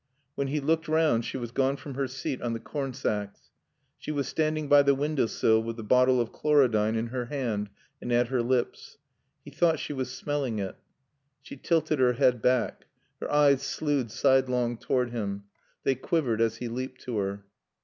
[0.33, 3.51] When he looked round she was gone from her seat on the cornsacks.
[3.99, 7.69] She was standing by the window sill with the bottle of chlorodyne in her hand
[8.01, 8.97] and at her lips.
[9.45, 10.75] He thought she was smelling it.
[11.43, 12.87] She tilted her head back.
[13.19, 15.43] Her eyes slewed sidelong toward him.
[15.83, 17.45] They quivered as he leaped to her.